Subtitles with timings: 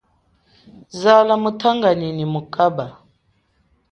[0.99, 2.85] Zala mutanganyi nyi mukaba.